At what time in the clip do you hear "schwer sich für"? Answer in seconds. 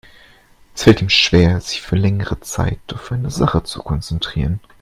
1.09-1.95